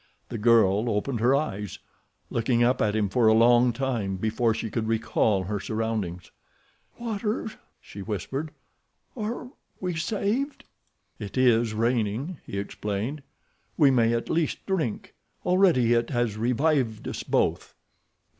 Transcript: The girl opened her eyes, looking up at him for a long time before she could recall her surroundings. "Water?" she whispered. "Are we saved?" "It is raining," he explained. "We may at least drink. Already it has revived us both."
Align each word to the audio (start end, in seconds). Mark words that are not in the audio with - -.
The 0.29 0.39
girl 0.39 0.89
opened 0.89 1.19
her 1.19 1.35
eyes, 1.35 1.77
looking 2.31 2.63
up 2.63 2.81
at 2.81 2.95
him 2.95 3.07
for 3.07 3.27
a 3.27 3.35
long 3.35 3.71
time 3.71 4.17
before 4.17 4.51
she 4.55 4.71
could 4.71 4.87
recall 4.87 5.43
her 5.43 5.59
surroundings. 5.59 6.31
"Water?" 6.97 7.51
she 7.79 8.01
whispered. 8.01 8.49
"Are 9.15 9.51
we 9.79 9.93
saved?" 9.95 10.63
"It 11.19 11.37
is 11.37 11.75
raining," 11.75 12.39
he 12.47 12.57
explained. 12.57 13.21
"We 13.77 13.91
may 13.91 14.13
at 14.13 14.27
least 14.31 14.65
drink. 14.65 15.13
Already 15.45 15.93
it 15.93 16.09
has 16.09 16.35
revived 16.35 17.07
us 17.07 17.21
both." 17.21 17.75